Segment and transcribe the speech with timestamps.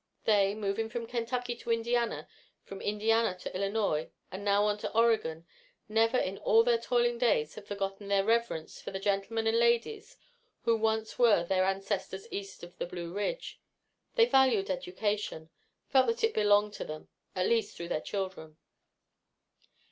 [0.23, 2.27] They, moving from Kentucky into Indiana,
[2.63, 5.45] from Indiana into Illinois, and now on to Oregon,
[5.87, 10.17] never in all their toiling days had forgotten their reverence for the gentlemen and ladies
[10.63, 13.59] who once were their ancestors east of the Blue Ridge.
[14.15, 15.51] They valued education
[15.89, 18.57] felt that it belonged to them, at least through their children.